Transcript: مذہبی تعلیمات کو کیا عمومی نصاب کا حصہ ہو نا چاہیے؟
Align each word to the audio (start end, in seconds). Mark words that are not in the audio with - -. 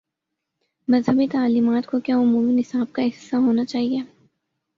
مذہبی 0.87 1.27
تعلیمات 1.27 1.85
کو 1.85 1.99
کیا 1.99 2.15
عمومی 2.15 2.53
نصاب 2.53 2.93
کا 2.93 3.01
حصہ 3.01 3.35
ہو 3.35 3.53
نا 3.53 3.65
چاہیے؟ 3.65 3.99